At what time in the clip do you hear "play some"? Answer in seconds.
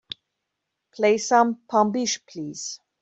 0.95-1.59